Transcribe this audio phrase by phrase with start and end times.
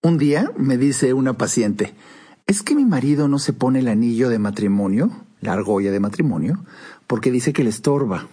[0.00, 1.92] Un día me dice una paciente,
[2.46, 5.10] ¿es que mi marido no se pone el anillo de matrimonio,
[5.40, 6.64] la argolla de matrimonio,
[7.08, 8.28] porque dice que le estorba?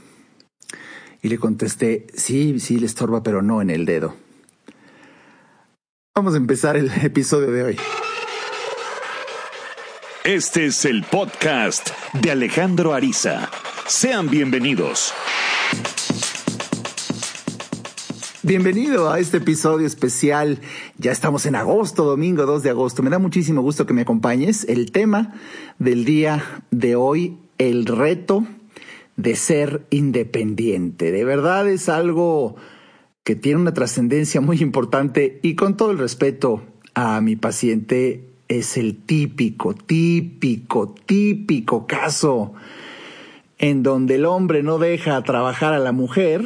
[1.23, 4.15] Y le contesté, sí, sí le estorba, pero no en el dedo.
[6.13, 7.77] Vamos a empezar el episodio de hoy.
[10.23, 13.49] Este es el podcast de Alejandro Ariza.
[13.87, 15.13] Sean bienvenidos.
[18.45, 20.59] Bienvenido a este episodio especial.
[20.99, 23.01] Ya estamos en agosto, domingo 2 de agosto.
[23.01, 24.65] Me da muchísimo gusto que me acompañes.
[24.69, 25.33] El tema
[25.79, 28.45] del día de hoy, el reto
[29.15, 31.11] de ser independiente.
[31.11, 32.55] De verdad es algo
[33.23, 36.61] que tiene una trascendencia muy importante y con todo el respeto
[36.93, 42.53] a mi paciente, es el típico, típico, típico caso
[43.57, 46.45] en donde el hombre no deja trabajar a la mujer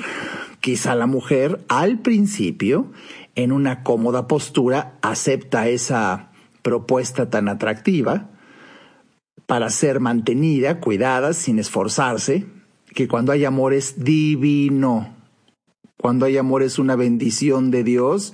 [0.62, 2.92] Quizá la mujer al principio,
[3.36, 6.32] en una cómoda postura, acepta esa
[6.62, 8.30] propuesta tan atractiva
[9.46, 12.46] para ser mantenida, cuidada, sin esforzarse,
[12.94, 15.16] que cuando hay amor es divino,
[15.98, 18.34] cuando hay amor es una bendición de Dios,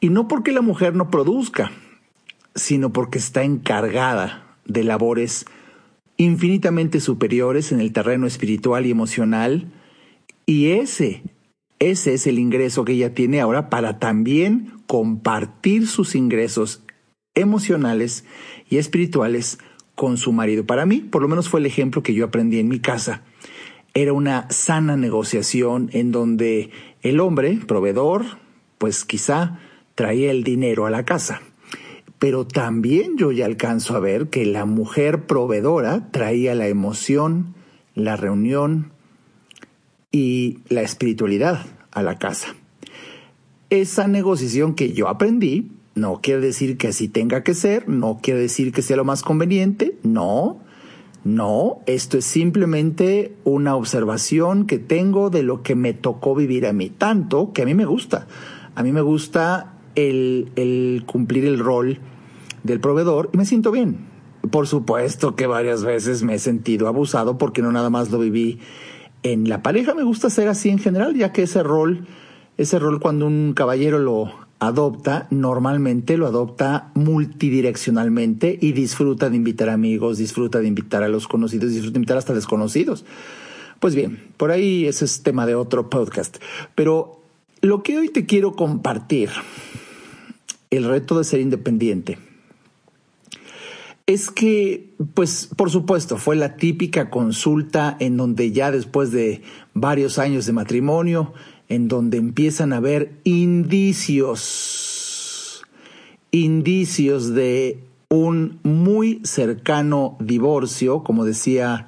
[0.00, 1.70] y no porque la mujer no produzca,
[2.54, 5.44] sino porque está encargada de labores
[6.16, 9.70] infinitamente superiores en el terreno espiritual y emocional,
[10.46, 11.22] y ese
[11.80, 16.82] ese es el ingreso que ella tiene ahora para también compartir sus ingresos
[17.34, 18.24] emocionales
[18.68, 19.58] y espirituales
[19.94, 20.66] con su marido.
[20.66, 23.22] Para mí, por lo menos fue el ejemplo que yo aprendí en mi casa.
[23.94, 26.70] Era una sana negociación en donde
[27.02, 28.24] el hombre, proveedor,
[28.76, 29.58] pues quizá
[29.94, 31.40] traía el dinero a la casa.
[32.18, 37.54] Pero también yo ya alcanzo a ver que la mujer proveedora traía la emoción,
[37.94, 38.92] la reunión,
[40.12, 42.54] y la espiritualidad a la casa.
[43.70, 48.40] Esa negociación que yo aprendí no quiere decir que así tenga que ser, no quiere
[48.40, 50.58] decir que sea lo más conveniente, no,
[51.24, 56.72] no, esto es simplemente una observación que tengo de lo que me tocó vivir a
[56.72, 58.26] mí, tanto que a mí me gusta,
[58.74, 61.98] a mí me gusta el, el cumplir el rol
[62.62, 64.08] del proveedor y me siento bien.
[64.50, 68.58] Por supuesto que varias veces me he sentido abusado porque no nada más lo viví
[69.22, 72.06] en la pareja me gusta ser así en general, ya que ese rol,
[72.56, 79.70] ese rol cuando un caballero lo adopta, normalmente lo adopta multidireccionalmente y disfruta de invitar
[79.70, 83.04] amigos, disfruta de invitar a los conocidos, disfruta de invitar hasta desconocidos.
[83.80, 86.36] Pues bien, por ahí ese es tema de otro podcast.
[86.74, 87.22] Pero
[87.62, 89.30] lo que hoy te quiero compartir,
[90.70, 92.18] el reto de ser independiente,
[94.10, 100.18] es que, pues, por supuesto, fue la típica consulta en donde ya después de varios
[100.18, 101.32] años de matrimonio,
[101.68, 104.44] en donde empiezan a haber indicios,
[106.32, 111.86] indicios de un muy cercano divorcio, como decía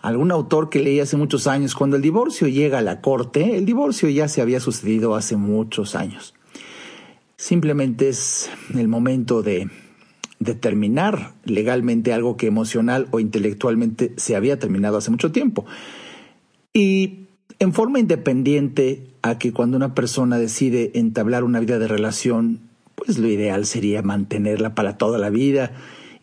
[0.00, 3.66] algún autor que leí hace muchos años, cuando el divorcio llega a la corte, el
[3.66, 6.32] divorcio ya se había sucedido hace muchos años.
[7.36, 9.68] Simplemente es el momento de
[10.38, 15.64] determinar legalmente algo que emocional o intelectualmente se había terminado hace mucho tiempo.
[16.72, 17.26] Y
[17.58, 22.60] en forma independiente a que cuando una persona decide entablar una vida de relación,
[22.94, 25.72] pues lo ideal sería mantenerla para toda la vida.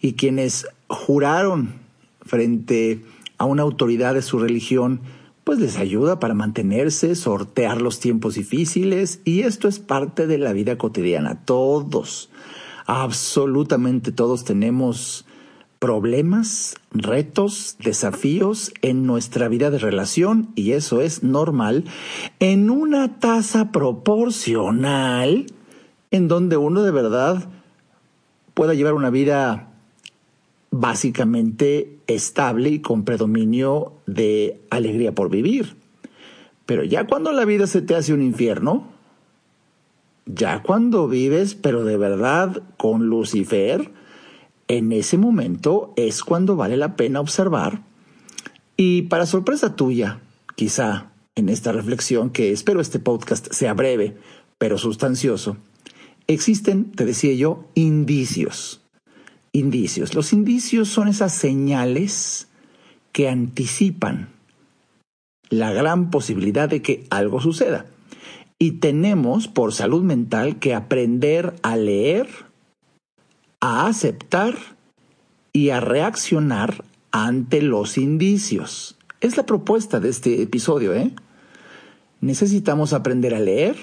[0.02, 1.74] Y quienes juraron
[2.22, 3.02] frente
[3.38, 5.02] a una autoridad de su religión,
[5.44, 10.54] pues les ayuda para mantenerse, sortear los tiempos difíciles y esto es parte de la
[10.54, 11.44] vida cotidiana.
[11.44, 12.30] Todos
[12.86, 15.26] Absolutamente todos tenemos
[15.82, 21.86] problemas, retos, desafíos en nuestra vida de relación y eso es normal
[22.40, 25.48] en una tasa proporcional
[26.12, 27.50] en donde uno de verdad
[28.54, 29.72] pueda llevar una vida
[30.70, 35.76] básicamente estable y con predominio de alegría por vivir.
[36.68, 38.91] Pero ya cuando la vida se te hace un infierno,
[40.26, 43.92] ya cuando vives, pero de verdad, con Lucifer,
[44.68, 47.84] en ese momento es cuando vale la pena observar.
[48.78, 50.22] Y para sorpresa tuya,
[50.56, 54.18] quizá en esta reflexión, que espero este podcast sea breve,
[54.58, 55.58] pero sustancioso,
[56.28, 58.82] existen, te decía yo, indicios.
[59.54, 60.14] Indicios.
[60.14, 62.48] Los indicios son esas señales
[63.12, 64.30] que anticipan
[65.50, 67.86] la gran posibilidad de que algo suceda.
[68.62, 72.30] Y tenemos, por salud mental, que aprender a leer,
[73.60, 74.54] a aceptar
[75.52, 79.00] y a reaccionar ante los indicios.
[79.20, 81.12] Es la propuesta de este episodio, ¿eh?
[82.20, 83.78] Necesitamos aprender a leer,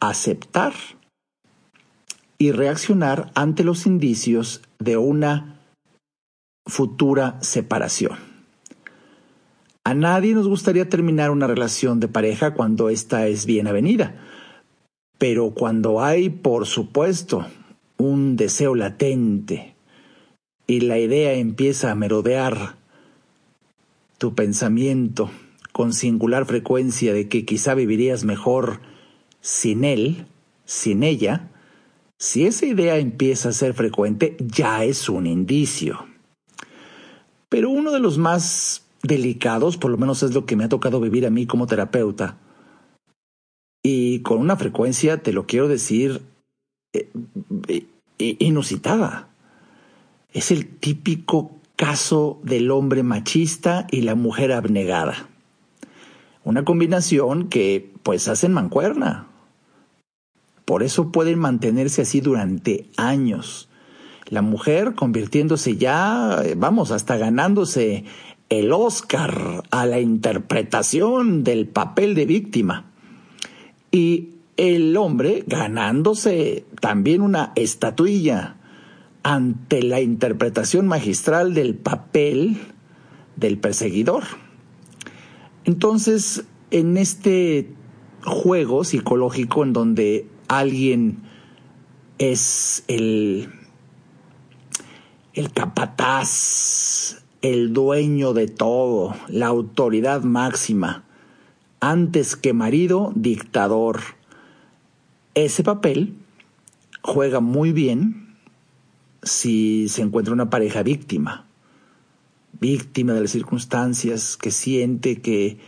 [0.00, 0.72] aceptar
[2.38, 5.60] y reaccionar ante los indicios de una
[6.66, 8.25] futura separación.
[9.86, 14.16] A nadie nos gustaría terminar una relación de pareja cuando ésta es bien avenida,
[15.16, 17.46] pero cuando hay, por supuesto,
[17.96, 19.76] un deseo latente
[20.66, 22.74] y la idea empieza a merodear
[24.18, 25.30] tu pensamiento
[25.70, 28.80] con singular frecuencia de que quizá vivirías mejor
[29.40, 30.26] sin él,
[30.64, 31.52] sin ella,
[32.18, 36.08] si esa idea empieza a ser frecuente, ya es un indicio.
[37.48, 41.00] Pero uno de los más delicados, por lo menos es lo que me ha tocado
[41.00, 42.38] vivir a mí como terapeuta,
[43.88, 46.22] y con una frecuencia, te lo quiero decir,
[46.92, 47.08] eh,
[47.68, 49.28] eh, inusitada.
[50.32, 55.28] Es el típico caso del hombre machista y la mujer abnegada.
[56.42, 59.28] Una combinación que pues hacen mancuerna.
[60.64, 63.68] Por eso pueden mantenerse así durante años.
[64.28, 68.04] La mujer convirtiéndose ya, eh, vamos, hasta ganándose
[68.48, 72.92] el Oscar a la interpretación del papel de víctima.
[73.90, 78.56] Y el hombre ganándose también una estatuilla
[79.22, 82.58] ante la interpretación magistral del papel
[83.36, 84.24] del perseguidor.
[85.64, 87.68] Entonces, en este
[88.24, 91.22] juego psicológico en donde alguien
[92.18, 93.48] es el,
[95.34, 101.04] el capataz, el dueño de todo, la autoridad máxima,
[101.80, 104.00] antes que marido, dictador.
[105.34, 106.14] Ese papel
[107.02, 108.36] juega muy bien
[109.22, 111.46] si se encuentra una pareja víctima
[112.60, 115.58] víctima de las circunstancias, que siente que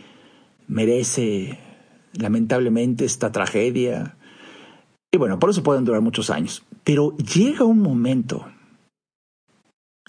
[0.67, 1.59] merece
[2.13, 4.17] lamentablemente esta tragedia.
[5.11, 6.63] Y bueno, por eso pueden durar muchos años.
[6.83, 8.45] Pero llega un momento,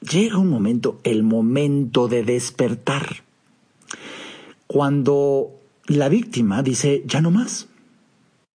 [0.01, 3.23] llega un momento, el momento de despertar,
[4.67, 5.53] cuando
[5.87, 7.69] la víctima dice, ya no más.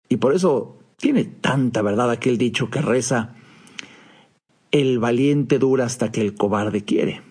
[0.08, 3.34] Y por eso tiene tanta verdad aquel dicho que reza,
[4.70, 7.22] el valiente dura hasta que el cobarde quiere.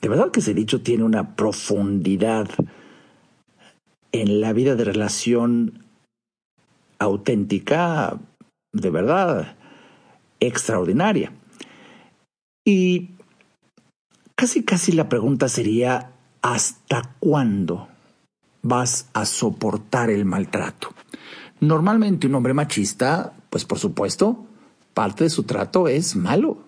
[0.00, 2.48] De verdad que ese dicho tiene una profundidad
[4.12, 5.84] en la vida de relación
[6.98, 8.18] auténtica,
[8.72, 9.56] de verdad,
[10.40, 11.32] extraordinaria.
[12.68, 13.12] Y
[14.34, 16.12] casi, casi la pregunta sería,
[16.42, 17.88] ¿hasta cuándo
[18.60, 20.92] vas a soportar el maltrato?
[21.60, 24.44] Normalmente un hombre machista, pues por supuesto,
[24.92, 26.58] parte de su trato es malo,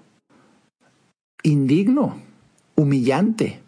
[1.43, 2.17] indigno,
[2.77, 3.61] humillante.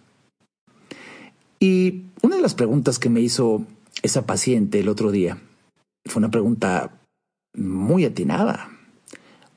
[1.61, 3.67] Y una de las preguntas que me hizo
[4.03, 5.39] esa paciente el otro día
[6.07, 6.99] fue una pregunta
[7.55, 8.71] muy atinada,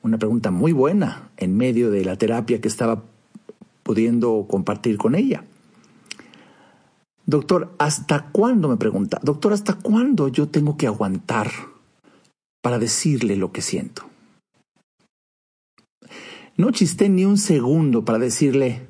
[0.06, 3.02] una pregunta muy buena en medio de la terapia que estaba
[3.82, 5.44] pudiendo compartir con ella.
[7.24, 9.18] Doctor, ¿hasta cuándo me pregunta?
[9.22, 11.50] Doctor, ¿hasta cuándo yo tengo que aguantar
[12.62, 14.04] para decirle lo que siento?
[16.56, 18.86] No chisté ni un segundo para decirle,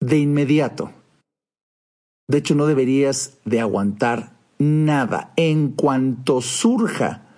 [0.00, 0.92] de inmediato.
[2.28, 5.32] De hecho, no deberías de aguantar nada.
[5.36, 7.31] En cuanto surja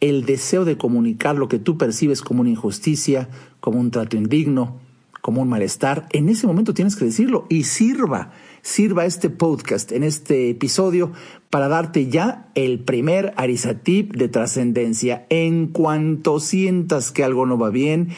[0.00, 3.28] el deseo de comunicar lo que tú percibes como una injusticia,
[3.60, 4.80] como un trato indigno,
[5.20, 8.32] como un malestar, en ese momento tienes que decirlo y sirva,
[8.62, 11.12] sirva este podcast, en este episodio,
[11.50, 15.26] para darte ya el primer arisatip de trascendencia.
[15.28, 18.08] En cuanto sientas que algo no va bien,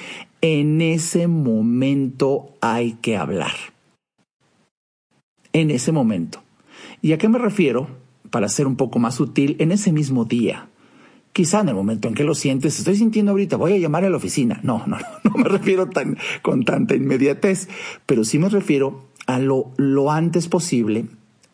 [0.41, 3.53] en ese momento hay que hablar
[5.53, 6.43] en ese momento.
[7.03, 7.89] ¿Y a qué me refiero?
[8.31, 10.70] Para ser un poco más sutil, en ese mismo día.
[11.33, 14.11] Quizá en el momento en que lo sientes, estoy sintiendo ahorita, voy a llamar a
[14.11, 14.61] la oficina.
[14.63, 17.69] No, no, no, me refiero tan, con tanta inmediatez,
[18.07, 21.07] pero sí me refiero a lo, lo antes posible,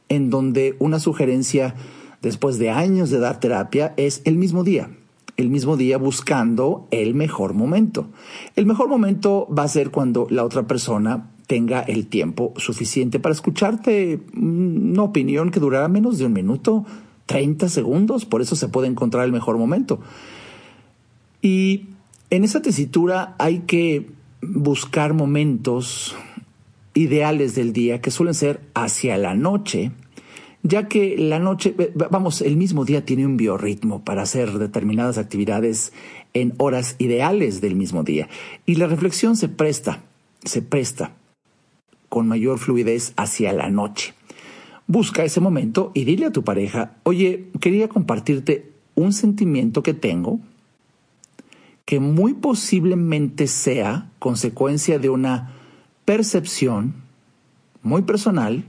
[0.08, 1.74] en donde una sugerencia
[2.22, 4.90] después de años de dar terapia es el mismo día
[5.36, 8.06] el mismo día buscando el mejor momento.
[8.54, 13.34] El mejor momento va a ser cuando la otra persona tenga el tiempo suficiente para
[13.34, 16.84] escucharte una opinión que durará menos de un minuto,
[17.26, 20.00] 30 segundos, por eso se puede encontrar el mejor momento.
[21.42, 21.86] Y
[22.30, 24.08] en esa tesitura hay que
[24.40, 26.16] buscar momentos
[26.94, 29.92] ideales del día que suelen ser hacia la noche,
[30.62, 31.74] ya que la noche,
[32.10, 35.92] vamos, el mismo día tiene un biorritmo para hacer determinadas actividades
[36.34, 38.28] en horas ideales del mismo día.
[38.64, 40.02] Y la reflexión se presta,
[40.44, 41.12] se presta
[42.08, 44.14] con mayor fluidez hacia la noche.
[44.86, 50.40] Busca ese momento y dile a tu pareja, oye, quería compartirte un sentimiento que tengo
[51.84, 55.54] que muy posiblemente sea consecuencia de una
[56.04, 56.94] percepción
[57.82, 58.64] muy personal,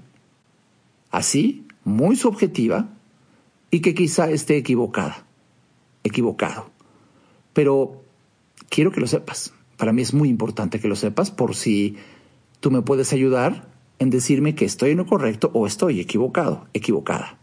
[1.10, 2.90] así, muy subjetiva,
[3.72, 5.26] y que quizá esté equivocada,
[6.04, 6.70] equivocado.
[7.54, 8.04] Pero
[8.70, 9.54] quiero que lo sepas.
[9.78, 11.98] Para mí es muy importante que lo sepas por si
[12.60, 13.68] tú me puedes ayudar
[14.00, 17.38] en decirme que estoy en lo correcto o estoy equivocado, equivocada.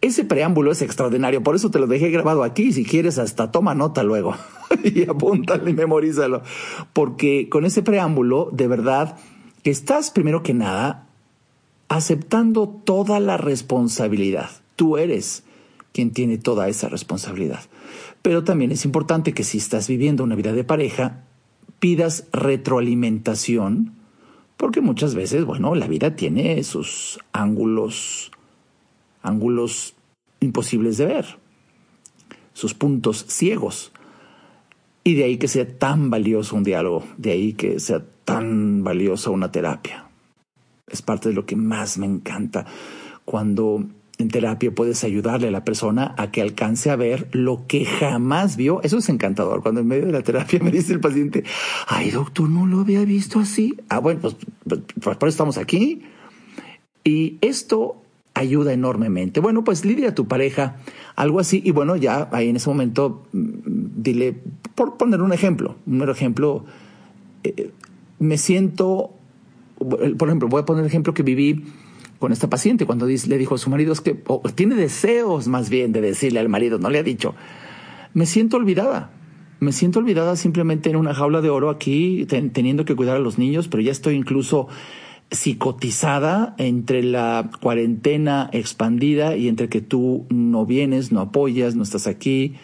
[0.00, 2.72] Ese preámbulo es extraordinario, por eso te lo dejé grabado aquí.
[2.72, 4.34] Si quieres, hasta toma nota luego
[4.84, 6.42] y apúntalo y memorízalo.
[6.94, 9.18] Porque con ese preámbulo, de verdad,
[9.62, 11.06] estás primero que nada
[11.88, 14.50] aceptando toda la responsabilidad.
[14.76, 15.42] Tú eres
[15.92, 17.60] quien tiene toda esa responsabilidad.
[18.22, 21.24] Pero también es importante que si estás viviendo una vida de pareja,
[21.80, 23.94] pidas retroalimentación,
[24.56, 28.30] porque muchas veces, bueno, la vida tiene sus ángulos,
[29.22, 29.94] ángulos
[30.40, 31.38] imposibles de ver,
[32.52, 33.92] sus puntos ciegos.
[35.02, 39.30] Y de ahí que sea tan valioso un diálogo, de ahí que sea tan valiosa
[39.30, 40.06] una terapia.
[40.86, 42.66] Es parte de lo que más me encanta
[43.24, 43.86] cuando
[44.22, 48.56] en terapia puedes ayudarle a la persona a que alcance a ver lo que jamás
[48.56, 48.80] vio.
[48.82, 49.62] Eso es encantador.
[49.62, 51.44] Cuando en medio de la terapia me dice el paciente,
[51.86, 53.76] ay doctor, no lo había visto así.
[53.88, 54.36] Ah, bueno, pues,
[54.66, 54.80] pues,
[55.16, 56.02] por eso estamos aquí.
[57.04, 58.02] Y esto
[58.34, 59.40] ayuda enormemente.
[59.40, 60.76] Bueno, pues lidia a tu pareja,
[61.16, 61.62] algo así.
[61.64, 63.48] Y bueno, ya ahí en ese momento, mm,
[63.96, 64.36] dile,
[64.74, 66.64] por poner un ejemplo, un ejemplo,
[67.44, 67.70] eh,
[68.18, 69.10] me siento,
[69.78, 71.64] por ejemplo, voy a poner el ejemplo que viví
[72.20, 74.16] con esta paciente cuando le dijo a su marido, es que
[74.54, 77.34] tiene deseos más bien de decirle al marido, no le ha dicho,
[78.12, 79.10] me siento olvidada,
[79.58, 83.38] me siento olvidada simplemente en una jaula de oro aquí, teniendo que cuidar a los
[83.38, 84.68] niños, pero ya estoy incluso
[85.30, 92.06] psicotizada entre la cuarentena expandida y entre que tú no vienes, no apoyas, no estás
[92.06, 92.54] aquí.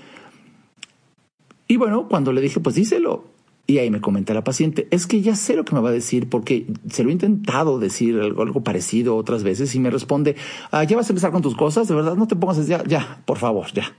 [1.67, 3.25] Y bueno, cuando le dije, pues díselo,
[3.67, 5.93] y ahí me comenta la paciente, es que ya sé lo que me va a
[5.93, 10.37] decir porque se lo he intentado decir algo, parecido otras veces y me responde,
[10.71, 13.23] ah, ya vas a empezar con tus cosas, de verdad, no te pongas ya, ya,
[13.25, 13.95] por favor, ya.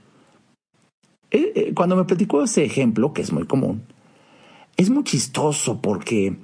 [1.30, 3.82] Eh, eh, cuando me platicó ese ejemplo, que es muy común,
[4.78, 6.36] es muy chistoso porque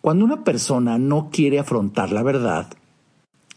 [0.00, 2.68] cuando una persona no quiere afrontar la verdad,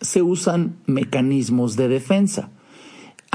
[0.01, 2.49] se usan mecanismos de defensa.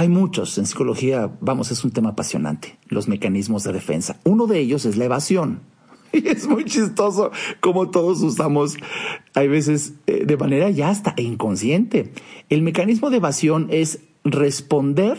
[0.01, 4.19] Hay muchos en psicología, vamos, es un tema apasionante, los mecanismos de defensa.
[4.25, 5.61] Uno de ellos es la evasión.
[6.15, 7.31] Y es muy chistoso
[7.61, 8.79] como todos usamos,
[9.35, 12.15] hay veces eh, de manera ya hasta inconsciente.
[12.49, 15.19] El mecanismo de evasión es responder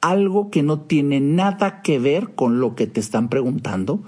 [0.00, 4.00] algo que no tiene nada que ver con lo que te están preguntando,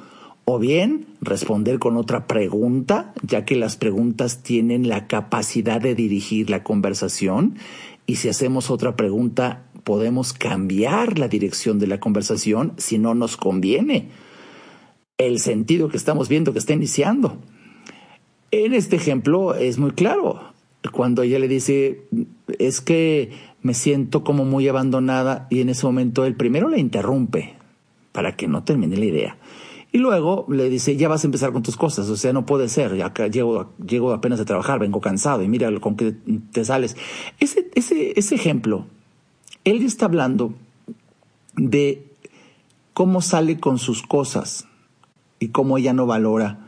[0.44, 6.50] o bien responder con otra pregunta, ya que las preguntas tienen la capacidad de dirigir
[6.50, 7.56] la conversación
[8.06, 13.36] y si hacemos otra pregunta, podemos cambiar la dirección de la conversación si no nos
[13.36, 14.08] conviene
[15.18, 17.38] el sentido que estamos viendo que está iniciando.
[18.50, 20.52] En este ejemplo es muy claro.
[20.92, 22.02] Cuando ella le dice,
[22.58, 23.30] es que
[23.62, 27.54] me siento como muy abandonada y en ese momento el primero la interrumpe
[28.10, 29.36] para que no termine la idea.
[29.94, 32.70] Y luego le dice, ya vas a empezar con tus cosas, o sea, no puede
[32.70, 36.14] ser, ya llego, llego apenas a trabajar, vengo cansado y mira con qué
[36.50, 36.96] te sales.
[37.40, 38.86] Ese, ese, ese ejemplo,
[39.64, 40.54] él está hablando
[41.56, 42.06] de
[42.94, 44.66] cómo sale con sus cosas
[45.38, 46.61] y cómo ella no valora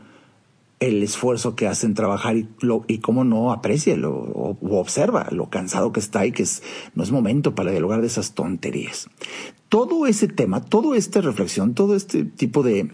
[0.79, 5.27] el esfuerzo que hace en trabajar y, lo, y cómo no aprecia lo, o, observa
[5.31, 6.63] lo cansado que está y que es,
[6.95, 9.09] no es momento para dialogar de esas tonterías.
[9.69, 12.85] Todo ese tema, toda esta reflexión, todo este tipo de,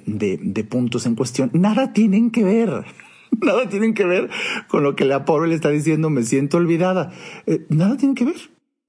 [0.70, 2.86] puntos en cuestión, nada tienen que ver.
[3.42, 4.30] Nada tienen que ver
[4.68, 7.14] con lo que la pobre le está diciendo, me siento olvidada.
[7.46, 8.36] Eh, nada tiene que ver.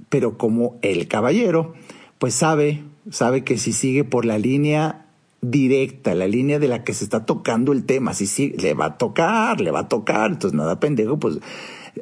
[0.08, 1.74] Pero como el caballero,
[2.18, 5.02] pues sabe, sabe que si sigue por la línea
[5.42, 8.14] directa, la línea de la que se está tocando el tema.
[8.14, 11.40] Si sí, le va a tocar, le va a tocar, entonces nada pendejo, pues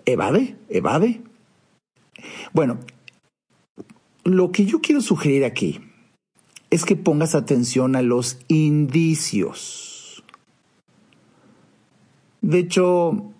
[0.04, 1.22] evade, evade.
[2.52, 2.78] Bueno,
[4.24, 5.80] lo que yo quiero sugerir aquí
[6.68, 10.22] es que pongas atención a los indicios.
[12.42, 13.32] De hecho,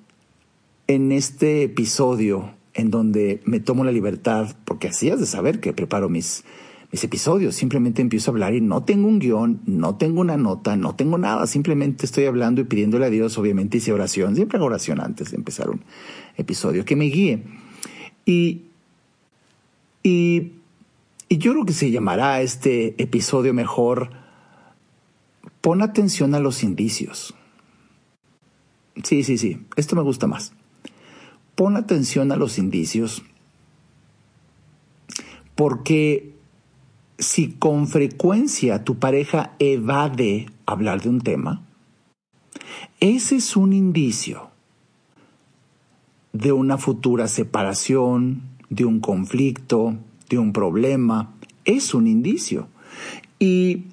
[0.86, 5.72] en este episodio en donde me tomo la libertad, porque así has de saber que
[5.72, 6.44] preparo mis,
[6.90, 7.54] mis episodios.
[7.54, 11.18] Simplemente empiezo a hablar y no tengo un guion, no tengo una nota, no tengo
[11.18, 11.46] nada.
[11.46, 14.34] Simplemente estoy hablando y pidiéndole a Dios, obviamente hice oración.
[14.34, 15.82] Siempre hago oración antes de empezar un
[16.36, 17.42] episodio que me guíe.
[18.24, 18.62] Y,
[20.02, 20.52] y,
[21.28, 24.20] y yo creo que se llamará este episodio mejor
[25.60, 27.34] Pon atención a los indicios.
[29.04, 30.52] Sí, sí, sí, esto me gusta más.
[31.54, 33.22] Pon atención a los indicios
[35.54, 36.34] porque
[37.20, 41.62] si con frecuencia tu pareja evade hablar de un tema,
[42.98, 44.50] ese es un indicio
[46.32, 49.96] de una futura separación, de un conflicto,
[50.28, 51.34] de un problema.
[51.64, 52.68] Es un indicio.
[53.38, 53.84] Y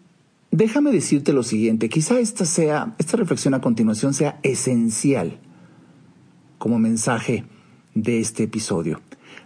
[0.52, 5.40] déjame decirte lo siguiente, quizá esta sea, esta reflexión a continuación sea esencial
[6.58, 7.46] como mensaje
[7.94, 9.02] de este episodio.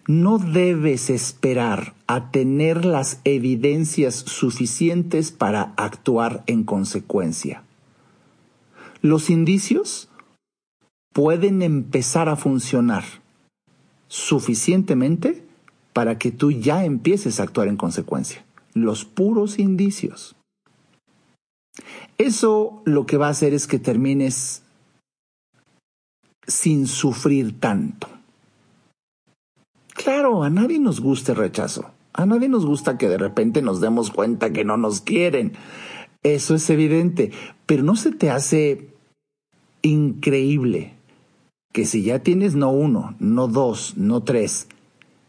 [0.08, 7.64] No debes esperar a tener las evidencias suficientes para actuar en consecuencia.
[9.02, 10.10] Los indicios
[11.14, 13.04] pueden empezar a funcionar
[14.08, 15.44] suficientemente
[15.94, 18.44] para que tú ya empieces a actuar en consecuencia.
[18.74, 20.36] Los puros indicios.
[22.18, 24.64] Eso lo que va a hacer es que termines
[26.48, 28.08] sin sufrir tanto.
[30.04, 31.92] Claro, a nadie nos gusta el rechazo.
[32.14, 35.54] A nadie nos gusta que de repente nos demos cuenta que no nos quieren.
[36.24, 37.32] Eso es evidente.
[37.68, 38.90] Pero no se te hace
[39.84, 40.96] increíble
[41.72, 44.68] que si ya tienes no uno, no dos, no tres,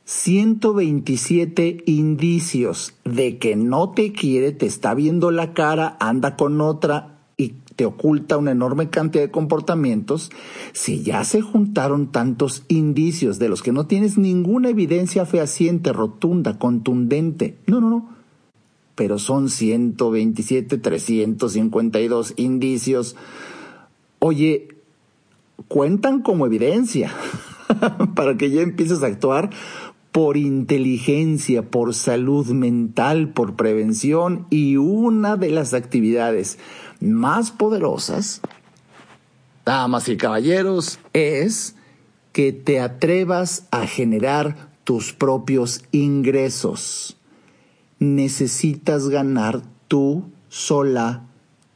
[0.05, 7.12] 127 indicios de que no te quiere, te está viendo la cara, anda con otra
[7.87, 10.31] oculta una enorme cantidad de comportamientos,
[10.73, 16.59] si ya se juntaron tantos indicios de los que no tienes ninguna evidencia fehaciente, rotunda,
[16.59, 18.09] contundente, no, no, no,
[18.95, 23.17] pero son 127, 352 indicios,
[24.19, 24.69] oye,
[25.69, 27.13] cuentan como evidencia
[28.15, 29.51] para que ya empieces a actuar
[30.13, 36.59] por inteligencia, por salud mental, por prevención y una de las actividades
[37.03, 38.41] más poderosas,
[39.65, 41.75] damas y caballeros, es
[42.33, 47.17] que te atrevas a generar tus propios ingresos.
[47.99, 51.27] Necesitas ganar tú sola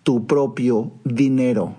[0.02, 1.76] tu propio dinero.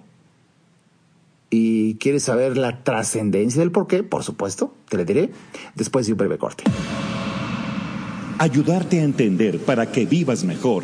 [1.49, 4.03] ¿Y quieres saber la trascendencia del por qué?
[4.03, 5.31] Por supuesto, te lo diré
[5.75, 6.65] después de un breve corte.
[8.37, 10.83] Ayudarte a entender para que vivas mejor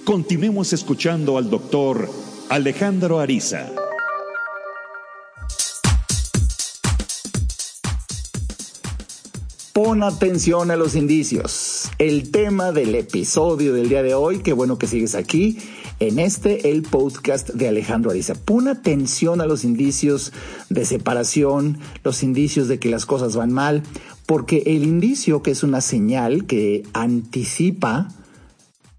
[0.00, 2.10] Continuemos escuchando al doctor
[2.48, 3.70] Alejandro Ariza.
[9.72, 11.88] Pon atención a los indicios.
[11.98, 15.58] El tema del episodio del día de hoy, qué bueno que sigues aquí
[16.00, 18.34] en este, el podcast de Alejandro Ariza.
[18.34, 20.32] Pon atención a los indicios
[20.68, 23.84] de separación, los indicios de que las cosas van mal,
[24.26, 28.08] porque el indicio, que es una señal que anticipa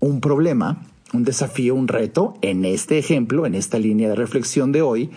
[0.04, 4.82] un problema, un desafío, un reto, en este ejemplo, en esta línea de reflexión de
[4.82, 5.12] hoy,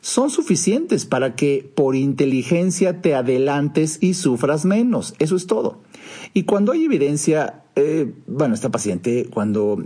[0.00, 5.14] son suficientes para que por inteligencia te adelantes y sufras menos.
[5.20, 5.82] Eso es todo.
[6.34, 9.80] Y cuando hay evidencia, eh, bueno, esta paciente, cuando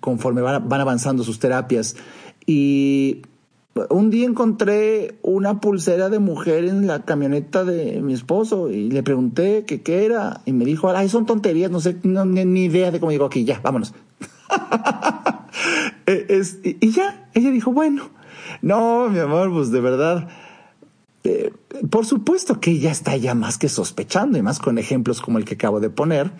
[0.00, 1.94] conforme van, van avanzando sus terapias
[2.44, 3.22] y
[3.88, 9.02] un día encontré una pulsera de mujer en la camioneta de mi esposo y le
[9.02, 13.00] pregunté qué era y me dijo, ay, son tonterías, no sé, no, ni, idea de
[13.00, 13.94] cómo digo aquí, ya, vámonos.
[16.04, 16.42] Eh,
[16.80, 18.10] y ya, ella dijo, bueno,
[18.60, 20.28] no, mi amor, pues de verdad,
[21.22, 21.52] eh,
[21.90, 25.44] por supuesto que ella está ya más que sospechando y más con ejemplos como el
[25.44, 26.32] que acabo de poner,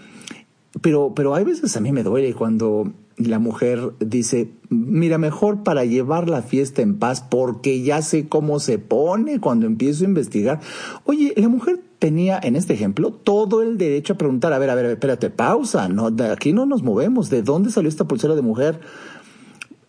[0.81, 2.93] pero, pero hay veces a mí me duele cuando
[3.25, 8.61] la mujer dice, mira, mejor para llevar la fiesta en paz porque ya sé cómo
[8.61, 10.61] se pone cuando empiezo a investigar.
[11.05, 14.75] Oye, la mujer tenía en este ejemplo todo el derecho a preguntar, a ver, a
[14.75, 18.81] ver, espérate, pausa, de aquí no nos movemos, ¿de dónde salió esta pulsera de mujer?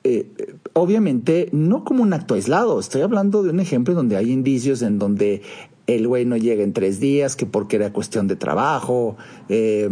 [0.03, 4.81] Eh, obviamente no como un acto aislado, estoy hablando de un ejemplo donde hay indicios
[4.81, 5.41] en donde
[5.85, 9.17] el güey no llega en tres días, que porque era cuestión de trabajo,
[9.49, 9.89] eh,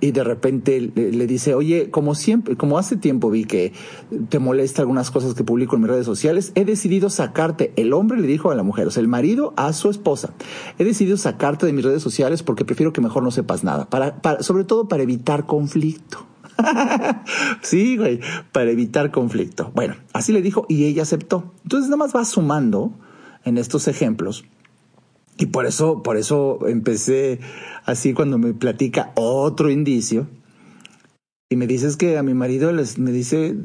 [0.00, 3.72] y de repente le, dice, oye, como siempre, como hace tiempo vi que
[4.28, 8.20] te molesta algunas cosas que publico en mis redes sociales, he decidido sacarte, el hombre
[8.20, 10.34] le dijo a la mujer, o sea, el marido a su esposa,
[10.78, 14.20] he decidido sacarte de mis redes sociales porque prefiero que mejor no sepas nada, para,
[14.20, 16.26] para sobre todo para evitar conflicto.
[17.62, 18.20] sí, güey,
[18.52, 19.70] para evitar conflicto.
[19.74, 21.54] Bueno, así le dijo y ella aceptó.
[21.62, 22.92] Entonces nada más va sumando
[23.44, 24.44] en estos ejemplos
[25.40, 27.40] y por eso, por eso empecé
[27.86, 30.28] así cuando me platica otro indicio.
[31.48, 33.56] Y me dices que a mi marido les, me dice,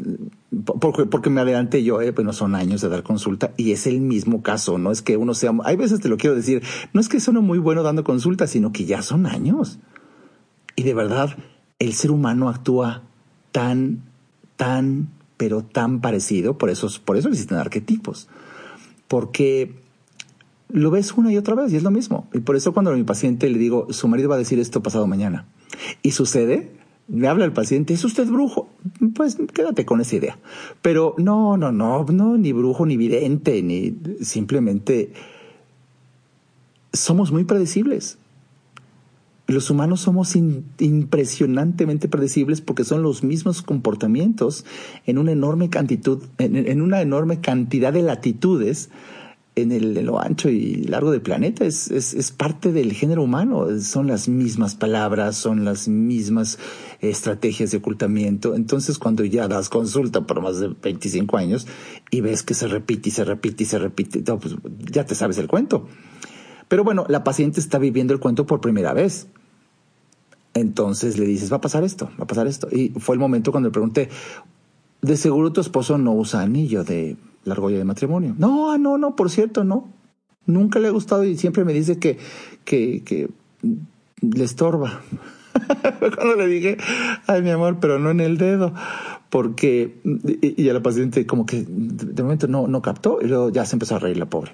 [0.80, 3.86] porque, porque me adelanté yo, eh, pues no son años de dar consulta y es
[3.88, 7.02] el mismo caso, no es que uno sea, hay veces te lo quiero decir, no
[7.02, 9.78] es que sea muy bueno dando consulta, sino que ya son años.
[10.78, 11.38] Y de verdad,
[11.78, 13.04] el ser humano actúa
[13.52, 14.02] tan,
[14.56, 18.30] tan, pero tan parecido, por eso, por eso existen arquetipos.
[19.08, 19.85] Porque
[20.76, 22.28] lo ves una y otra vez y es lo mismo.
[22.34, 24.84] Y por eso cuando a mi paciente le digo, su marido va a decir esto
[24.84, 25.48] pasado mañana.
[26.04, 26.74] Y sucede,
[27.08, 28.70] me habla el paciente, ¿es usted brujo?
[29.16, 30.38] Pues quédate con esa idea.
[30.82, 35.14] Pero no, no, no, no, ni brujo, ni vidente, ni simplemente
[36.92, 38.18] somos muy predecibles.
[39.48, 44.66] Los humanos somos impresionantemente predecibles porque son los mismos comportamientos
[45.06, 48.90] en una enorme cantidad, en una enorme cantidad de latitudes
[49.56, 53.68] en, el, lo ancho y largo del planeta, es, es, es, parte del género humano,
[53.80, 56.60] son las mismas palabras, son las mismas
[57.00, 58.56] estrategias de ocultamiento.
[58.56, 61.68] Entonces, cuando ya das consulta por más de 25 años
[62.12, 64.56] y ves que se repite y se repite y se repite, pues
[64.92, 65.88] ya te sabes el cuento.
[66.68, 69.28] Pero bueno, la paciente está viviendo el cuento por primera vez.
[70.54, 72.68] Entonces le dices, va a pasar esto, va a pasar esto.
[72.72, 74.10] Y fue el momento cuando le pregunté,
[75.02, 78.36] de seguro tu esposo no usa anillo de la argolla de matrimonio.
[78.38, 79.88] No, ah, no, no, por cierto, no.
[80.46, 82.18] Nunca le ha gustado y siempre me dice que,
[84.22, 85.02] le estorba.
[86.00, 86.78] Cuando le dije,
[87.28, 88.74] ay, mi amor, pero no en el dedo.
[89.30, 89.96] Porque,
[90.42, 93.76] y, a la paciente como que de momento no, no captó y luego ya se
[93.76, 94.54] empezó a reír la pobre.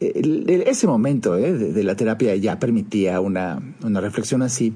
[0.00, 1.52] ese momento ¿eh?
[1.52, 3.60] de, la terapia ya permitía una
[4.00, 4.74] reflexión así.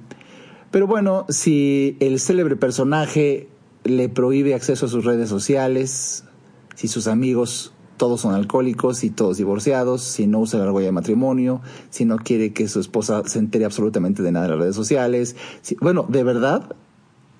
[0.70, 3.48] Pero bueno, si el célebre personaje
[3.84, 6.24] le prohíbe acceso a sus redes sociales,
[6.78, 10.92] si sus amigos todos son alcohólicos y todos divorciados, si no usa la argolla de
[10.92, 11.60] matrimonio,
[11.90, 15.34] si no quiere que su esposa se entere absolutamente de nada en las redes sociales.
[15.80, 16.76] bueno, de verdad,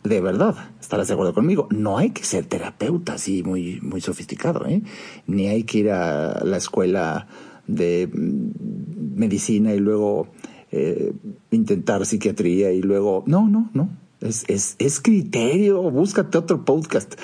[0.03, 4.67] de verdad, estarás de acuerdo conmigo, no hay que ser terapeuta así muy, muy sofisticado,
[4.67, 4.83] ¿eh?
[5.29, 7.29] ni hay que ir a la escuela
[7.69, 10.27] de mm, medicina y luego
[10.73, 11.13] eh,
[11.53, 13.89] intentar psiquiatría y luego, no, no, no,
[14.21, 17.15] es, es, es criterio, búscate otro podcast.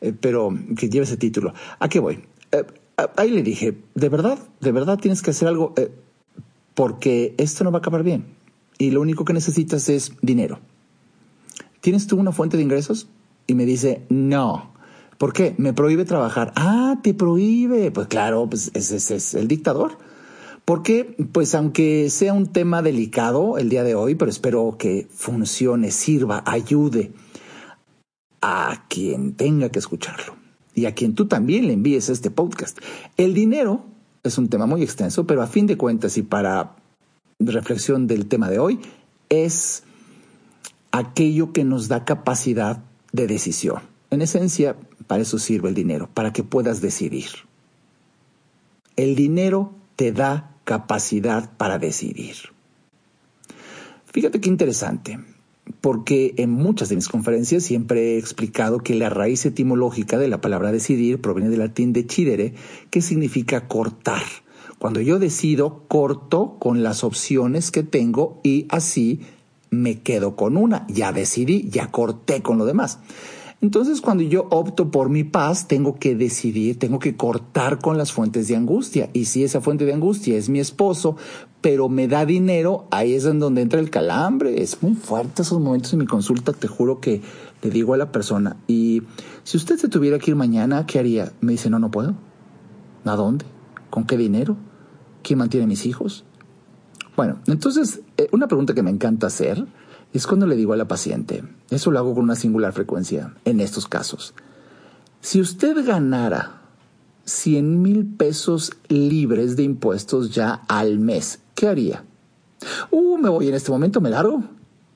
[0.00, 1.52] Eh, pero que lleve ese título.
[1.78, 2.20] ¿A qué voy?
[2.52, 2.64] Eh,
[3.16, 5.90] ahí le dije, de verdad, de verdad tienes que hacer algo eh,
[6.74, 8.24] porque esto no va a acabar bien.
[8.78, 10.58] Y lo único que necesitas es dinero.
[11.80, 13.08] ¿Tienes tú una fuente de ingresos?
[13.46, 14.72] Y me dice, no.
[15.18, 15.54] ¿Por qué?
[15.58, 16.52] Me prohíbe trabajar.
[16.56, 17.90] Ah, te prohíbe.
[17.90, 19.98] Pues claro, pues es el dictador.
[20.64, 21.16] ¿Por qué?
[21.32, 26.42] Pues aunque sea un tema delicado el día de hoy, pero espero que funcione, sirva,
[26.46, 27.12] ayude
[28.40, 30.36] a quien tenga que escucharlo
[30.74, 32.78] y a quien tú también le envíes este podcast.
[33.16, 33.84] El dinero
[34.22, 36.76] es un tema muy extenso, pero a fin de cuentas y para
[37.38, 38.80] reflexión del tema de hoy,
[39.28, 39.82] es
[40.92, 43.82] aquello que nos da capacidad de decisión.
[44.10, 44.76] En esencia,
[45.06, 47.28] para eso sirve el dinero, para que puedas decidir.
[48.96, 52.36] El dinero te da capacidad para decidir.
[54.06, 55.18] Fíjate qué interesante
[55.80, 60.40] porque en muchas de mis conferencias siempre he explicado que la raíz etimológica de la
[60.40, 62.54] palabra decidir proviene del latín decidere,
[62.90, 64.22] que significa cortar.
[64.78, 69.20] Cuando yo decido, corto con las opciones que tengo y así
[69.70, 70.86] me quedo con una.
[70.88, 72.98] Ya decidí, ya corté con lo demás.
[73.62, 78.10] Entonces, cuando yo opto por mi paz, tengo que decidir, tengo que cortar con las
[78.10, 79.10] fuentes de angustia.
[79.12, 81.16] Y si esa fuente de angustia es mi esposo,
[81.60, 84.62] pero me da dinero, ahí es en donde entra el calambre.
[84.62, 87.20] Es muy fuerte esos momentos en mi consulta, te juro que
[87.62, 89.02] le digo a la persona, y
[89.44, 91.32] si usted se tuviera que ir mañana, ¿qué haría?
[91.42, 92.14] Me dice, no, no puedo.
[93.04, 93.44] ¿A dónde?
[93.90, 94.56] ¿Con qué dinero?
[95.22, 96.24] ¿Quién mantiene mis hijos?
[97.16, 99.66] Bueno, entonces, eh, una pregunta que me encanta hacer
[100.12, 103.60] es cuando le digo a la paciente, eso lo hago con una singular frecuencia en
[103.60, 104.34] estos casos,
[105.20, 106.62] si usted ganara
[107.24, 112.04] 100 mil pesos libres de impuestos ya al mes, ¿qué haría?
[112.90, 114.42] Uh, me voy en este momento, me largo.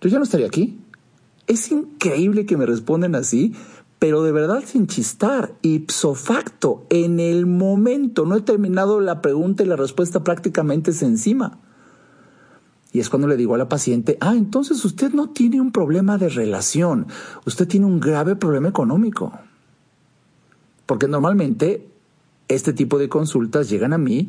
[0.00, 0.78] Yo ya no estaría aquí.
[1.46, 3.54] Es increíble que me responden así,
[3.98, 9.62] pero de verdad sin chistar, ipso facto, en el momento, no he terminado la pregunta
[9.62, 11.58] y la respuesta prácticamente es encima.
[12.94, 16.16] Y es cuando le digo a la paciente, ah, entonces usted no tiene un problema
[16.16, 17.08] de relación,
[17.44, 19.32] usted tiene un grave problema económico.
[20.86, 21.88] Porque normalmente
[22.46, 24.28] este tipo de consultas llegan a mí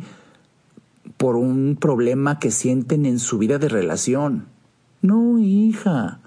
[1.17, 4.47] por un problema que sienten en su vida de relación.
[5.03, 6.21] No, hija,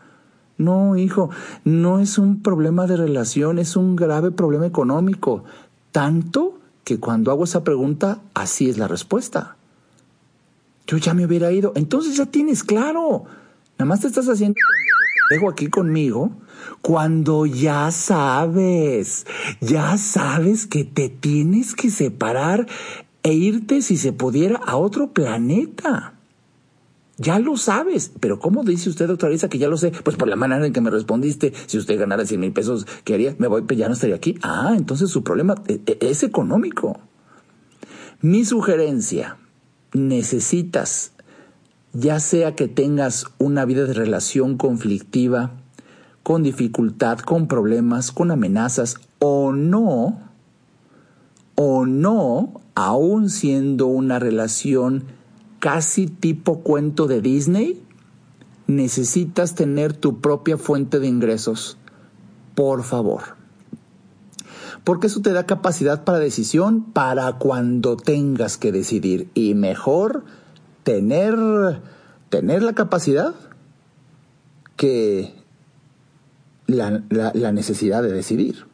[0.58, 1.30] no, hijo,
[1.64, 5.42] no es un problema de relación, es un grave problema económico.
[5.90, 9.57] Tanto que cuando hago esa pregunta, así es la respuesta.
[10.88, 11.72] Yo ya me hubiera ido.
[11.76, 13.24] Entonces ya tienes claro.
[13.78, 14.56] Nada más te estás haciendo
[15.28, 16.32] dejo aquí conmigo
[16.80, 19.26] cuando ya sabes,
[19.60, 22.66] ya sabes que te tienes que separar
[23.22, 26.14] e irte si se pudiera a otro planeta.
[27.18, 29.90] Ya lo sabes, pero ¿cómo dice usted, doctora Lisa, que ya lo sé?
[29.90, 33.14] Pues por la manera en que me respondiste, si usted ganara 100 mil pesos, ¿qué
[33.14, 33.34] haría?
[33.38, 34.38] Me voy, ya no estaría aquí.
[34.42, 37.00] Ah, entonces su problema e, e, es económico.
[38.20, 39.36] Mi sugerencia,
[39.92, 41.12] necesitas,
[41.92, 45.52] ya sea que tengas una vida de relación conflictiva,
[46.22, 50.20] con dificultad, con problemas, con amenazas o no,
[51.54, 55.04] o no, aún siendo una relación
[55.58, 57.82] casi tipo cuento de Disney,
[58.66, 61.78] necesitas tener tu propia fuente de ingresos.
[62.54, 63.37] Por favor
[64.84, 70.24] porque eso te da capacidad para decisión para cuando tengas que decidir y mejor
[70.82, 71.36] tener,
[72.30, 73.34] tener la capacidad
[74.76, 75.34] que
[76.66, 78.66] la, la, necesidad de decidir.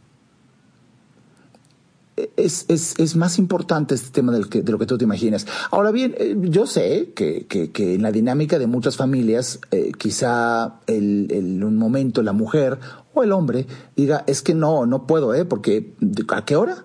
[2.45, 5.47] Es, es, es, más importante este tema de lo que tú te imaginas.
[5.71, 10.75] Ahora bien, eh, yo sé que, que, en la dinámica de muchas familias, eh, quizá
[10.87, 12.79] el, el, un momento la mujer
[13.15, 15.47] o el hombre diga, es que no, no puedo, ¿eh?
[15.47, 15.95] Porque
[16.29, 16.85] ¿a qué hora?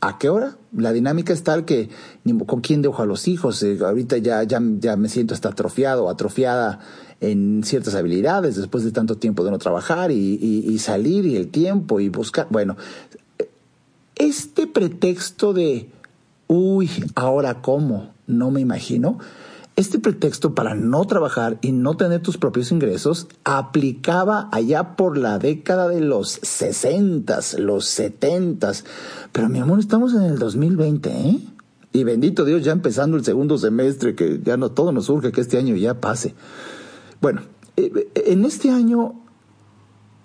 [0.00, 0.56] ¿A qué hora?
[0.72, 1.90] La dinámica es tal que
[2.46, 3.62] con quién dejo a los hijos.
[3.62, 6.80] Eh, ahorita ya, ya, ya me siento hasta atrofiado, atrofiada
[7.20, 11.48] en ciertas habilidades después de tanto tiempo de no trabajar y, y salir y el
[11.48, 12.48] tiempo y buscar.
[12.50, 12.76] Bueno,
[14.18, 15.90] este pretexto de,
[16.46, 19.18] uy, ahora cómo, no me imagino,
[19.76, 25.38] este pretexto para no trabajar y no tener tus propios ingresos aplicaba allá por la
[25.38, 28.72] década de los 60, los 70.
[29.30, 31.38] Pero mi amor, estamos en el 2020, ¿eh?
[31.92, 35.40] Y bendito Dios, ya empezando el segundo semestre, que ya no todo nos surge que
[35.40, 36.34] este año ya pase.
[37.20, 37.42] Bueno,
[37.76, 39.27] eh, en este año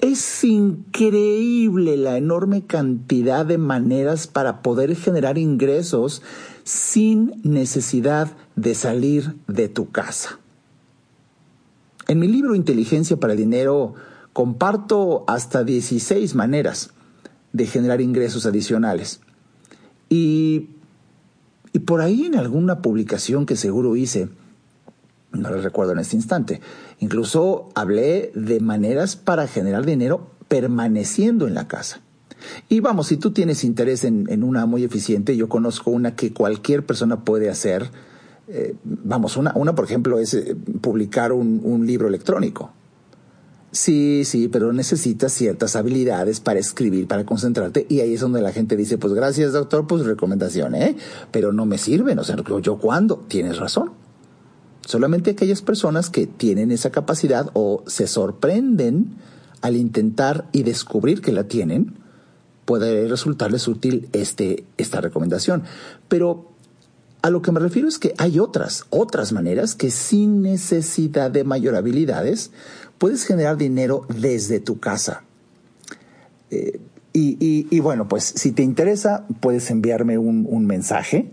[0.03, 6.21] es increíble la enorme cantidad de maneras para poder generar ingresos
[6.65, 10.39] sin necesidad de salir de tu casa.
[12.09, 13.93] En mi libro Inteligencia para el Dinero
[14.33, 16.89] comparto hasta 16 maneras
[17.53, 19.21] de generar ingresos adicionales.
[20.09, 20.71] Y,
[21.71, 24.27] y por ahí en alguna publicación que seguro hice,
[25.33, 26.61] no la recuerdo en este instante,
[26.99, 32.01] incluso hablé de maneras para generar dinero permaneciendo en la casa.
[32.69, 36.85] Y vamos, si tú tienes interés en, una muy eficiente, yo conozco una que cualquier
[36.85, 37.89] persona puede hacer.
[38.47, 42.71] Eh, vamos, una, una, por ejemplo, es eh, publicar un, un libro electrónico.
[43.71, 48.51] Sí, sí, pero necesitas ciertas habilidades para escribir, para concentrarte, y ahí es donde la
[48.51, 50.95] gente dice, pues gracias doctor, pues recomendación, ¿eh?
[51.31, 54.02] Pero no me sirven, o sea, yo cuándo, tienes razón.
[54.85, 59.15] Solamente aquellas personas que tienen esa capacidad o se sorprenden
[59.61, 61.95] al intentar y descubrir que la tienen,
[62.65, 65.63] puede resultarles útil este, esta recomendación.
[66.07, 66.51] Pero
[67.21, 71.45] a lo que me refiero es que hay otras, otras maneras que sin necesidad de
[71.45, 72.51] mayor habilidades
[72.97, 75.23] puedes generar dinero desde tu casa.
[76.51, 76.79] Eh,
[77.15, 81.31] y, bueno, pues si te interesa, puedes enviarme un, mensaje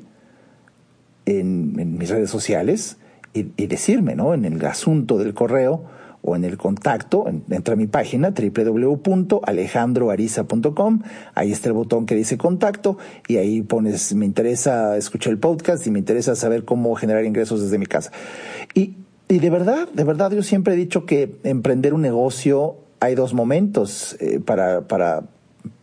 [1.24, 2.98] en, mis redes sociales
[3.32, 4.34] y, decirme, ¿no?
[4.34, 11.00] En el asunto del correo, o en el contacto, entra a mi página www.alejandroariza.com,
[11.34, 15.86] ahí está el botón que dice contacto y ahí pones me interesa escuchar el podcast
[15.86, 18.12] y me interesa saber cómo generar ingresos desde mi casa.
[18.74, 18.96] Y,
[19.28, 23.32] y de verdad, de verdad yo siempre he dicho que emprender un negocio hay dos
[23.32, 25.24] momentos eh, para, para,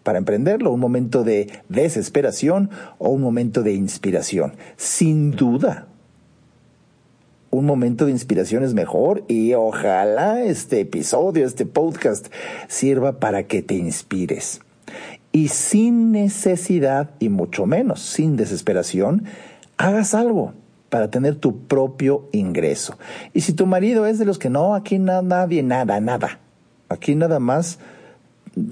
[0.03, 4.53] para emprenderlo, un momento de desesperación o un momento de inspiración.
[4.77, 5.86] Sin duda,
[7.49, 12.27] un momento de inspiración es mejor y ojalá este episodio, este podcast
[12.67, 14.61] sirva para que te inspires.
[15.31, 19.25] Y sin necesidad y mucho menos sin desesperación,
[19.77, 20.53] hagas algo
[20.89, 22.97] para tener tu propio ingreso.
[23.33, 26.39] Y si tu marido es de los que no, aquí nada, nadie, nada, nada.
[26.89, 27.79] Aquí nada más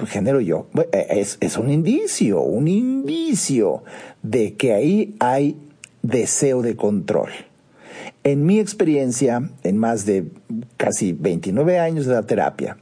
[0.08, 0.68] genero yo.
[0.92, 3.84] Eh, es, es un indicio, un indicio
[4.24, 5.58] de que ahí hay
[6.02, 7.30] deseo de control.
[8.26, 10.26] En mi experiencia, en más de
[10.78, 12.76] casi 29 años de la terapia,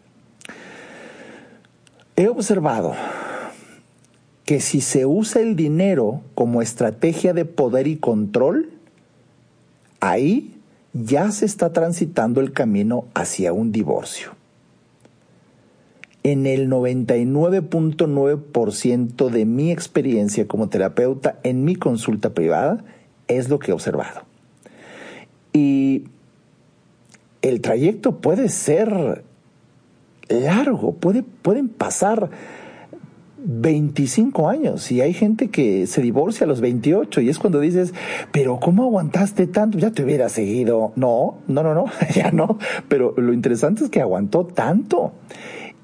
[2.16, 2.94] he observado
[4.46, 8.70] que si se usa el dinero como estrategia de poder y control,
[10.00, 10.56] ahí
[10.94, 14.32] ya se está transitando el camino hacia un divorcio.
[16.24, 22.86] En el 99.9% de mi experiencia como terapeuta en mi consulta privada
[23.28, 24.32] es lo que he observado.
[25.54, 26.06] Y
[27.42, 29.24] el trayecto puede ser
[30.28, 32.30] largo, puede, pueden pasar
[33.46, 37.94] 25 años y hay gente que se divorcia a los 28 y es cuando dices,
[38.32, 39.78] pero ¿cómo aguantaste tanto?
[39.78, 40.94] Ya te hubiera seguido.
[40.96, 41.86] No, no, no, no,
[42.16, 42.58] ya no.
[42.88, 45.12] Pero lo interesante es que aguantó tanto.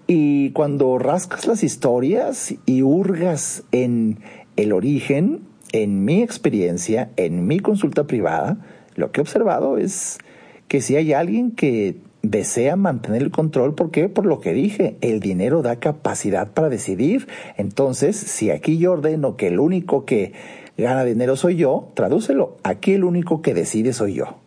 [0.08, 4.20] Y cuando rascas las historias y hurgas en
[4.56, 8.58] el origen, en mi experiencia, en mi consulta privada,
[9.00, 10.20] lo que he observado es
[10.68, 13.76] que si hay alguien que desea mantener el control.
[13.76, 14.10] ¿Por qué?
[14.10, 17.28] Por lo que dije, el dinero da capacidad para decidir.
[17.58, 20.34] Entonces, si aquí yo ordeno que el único que
[20.78, 22.58] gana dinero soy yo, tradúcelo.
[22.64, 24.38] Aquí el único que decide soy yo.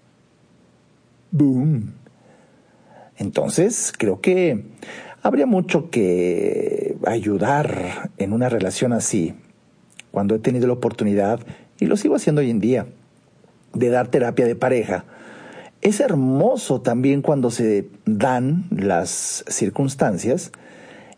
[1.30, 1.94] Boom.
[3.16, 4.64] Entonces, creo que
[5.22, 9.34] habría mucho que ayudar en una relación así,
[10.10, 11.40] cuando he tenido la oportunidad,
[11.78, 12.86] y lo sigo haciendo hoy en día,
[13.74, 15.04] de dar terapia de pareja
[15.82, 20.52] es hermoso también cuando se dan las circunstancias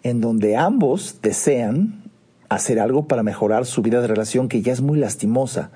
[0.02, 2.02] en donde ambos desean
[2.48, 5.70] hacer algo para mejorar su vida de relación que ya es muy lastimosa.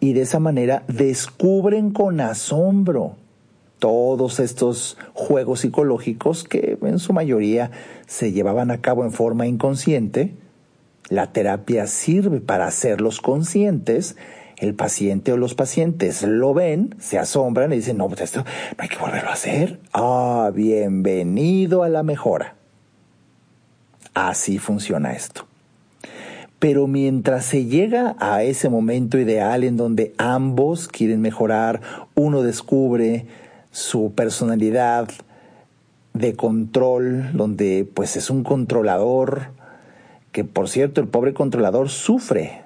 [0.00, 3.16] Y de esa manera descubren con asombro
[3.78, 7.70] todos estos juegos psicológicos que en su mayoría
[8.06, 10.34] se llevaban a cabo en forma inconsciente.
[11.10, 14.16] La terapia sirve para hacerlos conscientes
[14.58, 18.46] el paciente o los pacientes lo ven, se asombran y dicen, no, pues esto no
[18.78, 19.80] hay que volverlo a hacer.
[19.92, 22.54] Ah, bienvenido a la mejora.
[24.14, 25.46] Así funciona esto.
[26.58, 31.82] Pero mientras se llega a ese momento ideal en donde ambos quieren mejorar,
[32.14, 33.26] uno descubre
[33.72, 35.08] su personalidad
[36.14, 39.48] de control, donde pues es un controlador,
[40.32, 42.65] que por cierto el pobre controlador sufre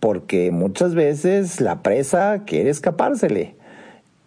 [0.00, 3.54] porque muchas veces la presa quiere escapársele.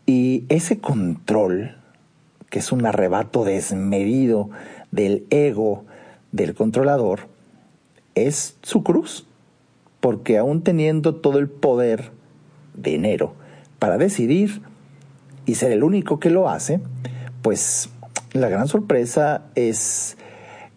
[0.06, 1.78] Y ese control,
[2.50, 4.50] que es un arrebato desmedido
[4.92, 5.86] del ego
[6.32, 7.28] del controlador,
[8.16, 9.28] es su cruz,
[10.00, 12.12] porque aún teniendo todo el poder,
[12.74, 13.34] dinero,
[13.78, 14.62] para decidir
[15.46, 16.80] y ser el único que lo hace,
[17.42, 17.90] pues
[18.34, 20.18] la gran sorpresa es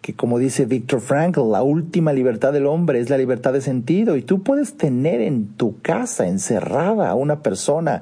[0.03, 4.17] que como dice Viktor Frankl, la última libertad del hombre es la libertad de sentido
[4.17, 8.01] y tú puedes tener en tu casa encerrada a una persona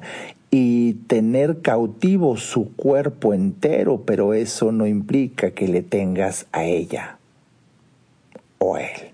[0.50, 7.18] y tener cautivo su cuerpo entero, pero eso no implica que le tengas a ella
[8.58, 9.12] o a él.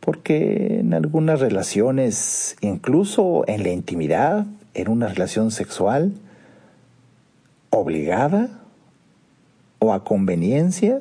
[0.00, 6.12] Porque en algunas relaciones, incluso en la intimidad, en una relación sexual,
[7.70, 8.50] obligada,
[9.78, 11.00] o a conveniencia,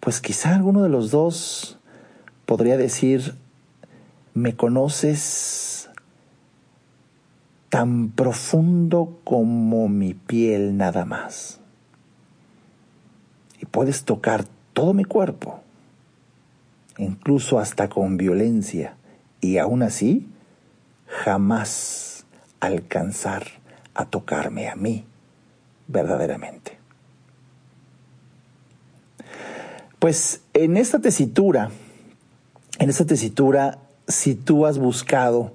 [0.00, 1.78] pues quizá alguno de los dos
[2.46, 3.34] podría decir,
[4.34, 5.90] me conoces
[7.68, 11.60] tan profundo como mi piel nada más.
[13.60, 15.60] Y puedes tocar todo mi cuerpo,
[16.96, 18.96] incluso hasta con violencia,
[19.40, 20.28] y aún así
[21.06, 22.24] jamás
[22.60, 23.44] alcanzar
[23.94, 25.04] a tocarme a mí
[25.88, 26.77] verdaderamente.
[29.98, 31.70] Pues en esta tesitura,
[32.78, 35.54] en esta tesitura, si tú has buscado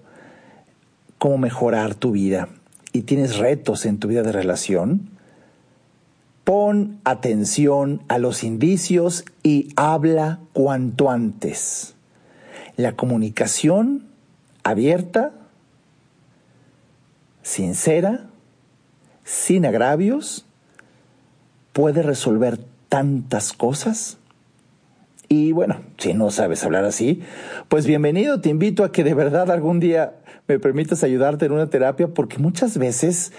[1.17, 2.49] cómo mejorar tu vida
[2.91, 5.09] y tienes retos en tu vida de relación,
[6.43, 11.95] pon atención a los indicios y habla cuanto antes.
[12.75, 14.07] La comunicación
[14.63, 15.31] abierta,
[17.43, 18.25] sincera,
[19.23, 20.45] sin agravios,
[21.71, 22.59] puede resolver
[22.89, 24.17] tantas cosas
[25.33, 27.21] y bueno, si no sabes hablar así,
[27.67, 30.13] pues bienvenido, te invito a que de verdad algún día
[30.47, 33.31] me permitas ayudarte en una terapia, porque muchas veces,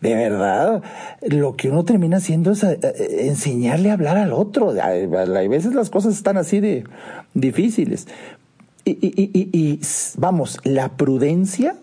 [0.00, 0.80] de verdad,
[1.22, 4.76] lo que uno termina haciendo es eh, eh, enseñarle a hablar al otro.
[4.80, 6.84] Hay veces las cosas están así de
[7.34, 8.06] difíciles.
[8.84, 9.80] Y,
[10.18, 11.74] vamos, la prudencia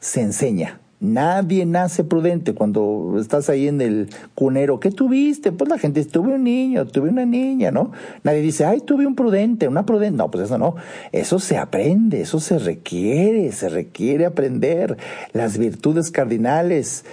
[0.00, 4.78] se enseña, Nadie nace prudente cuando estás ahí en el cunero.
[4.78, 5.50] ¿Qué tuviste?
[5.50, 7.90] Pues la gente tuve un niño, tuve una niña, ¿no?
[8.22, 10.16] Nadie dice, ay, tuve un prudente, una prudente.
[10.16, 10.76] No, pues eso no.
[11.10, 14.96] Eso se aprende, eso se requiere, se requiere aprender.
[15.32, 17.04] Las virtudes cardinales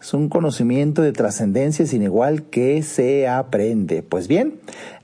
[0.00, 4.02] es un conocimiento de trascendencia sin igual que se aprende.
[4.02, 4.54] Pues bien,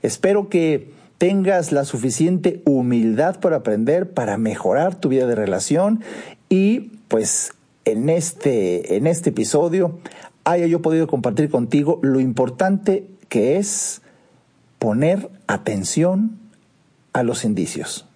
[0.01, 0.89] espero que
[1.19, 6.01] tengas la suficiente humildad para aprender, para mejorar tu vida de relación
[6.49, 7.53] y pues
[7.85, 9.99] en este, en este episodio
[10.43, 14.01] haya yo podido compartir contigo lo importante que es
[14.79, 16.39] poner atención
[17.13, 18.07] a los indicios.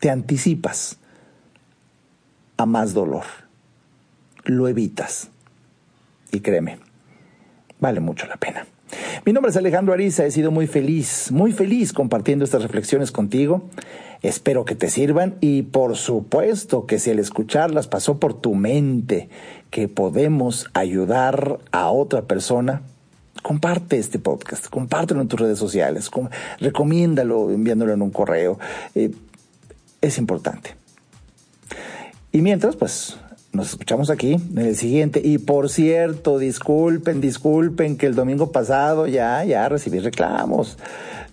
[0.00, 0.98] Te anticipas
[2.56, 3.24] a más dolor,
[4.44, 5.30] lo evitas
[6.32, 6.78] y créeme,
[7.80, 8.66] vale mucho la pena.
[9.24, 13.68] Mi nombre es Alejandro Ariza, he sido muy feliz, muy feliz compartiendo estas reflexiones contigo.
[14.22, 19.28] Espero que te sirvan y por supuesto que si al escucharlas pasó por tu mente
[19.70, 22.82] que podemos ayudar a otra persona,
[23.42, 26.10] comparte este podcast, compártelo en tus redes sociales,
[26.58, 28.58] recomiéndalo enviándolo en un correo.
[28.94, 29.12] Eh,
[30.00, 30.74] es importante.
[32.32, 33.16] Y mientras, pues
[33.52, 35.20] nos escuchamos aquí en el siguiente.
[35.24, 40.78] Y por cierto, disculpen, disculpen que el domingo pasado ya, ya recibí reclamos.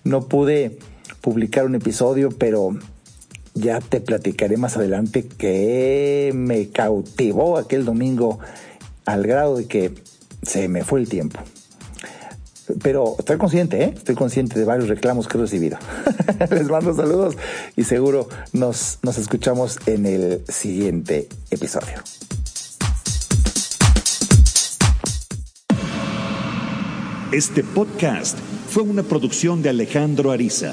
[0.04, 0.78] No pude
[1.26, 2.78] publicar un episodio, pero
[3.52, 8.38] ya te platicaré más adelante que me cautivó aquel domingo
[9.06, 9.92] al grado de que
[10.44, 11.40] se me fue el tiempo.
[12.80, 13.92] Pero estoy consciente, ¿eh?
[13.96, 15.78] estoy consciente de varios reclamos que he recibido.
[16.50, 17.36] Les mando saludos
[17.74, 22.04] y seguro nos, nos escuchamos en el siguiente episodio.
[27.32, 30.72] Este podcast fue una producción de Alejandro Ariza.